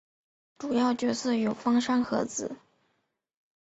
[0.57, 2.57] 主要角色有芳山和子。